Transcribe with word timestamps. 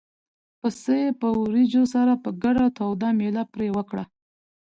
پسه 0.59 0.93
یې 1.03 1.09
په 1.21 1.27
وریجو 1.41 1.83
سره 1.93 2.13
په 2.23 2.29
ګډه 2.43 2.65
توده 2.77 3.09
مېله 3.19 3.43
پرې 3.53 3.67
وکړه. 3.77 4.03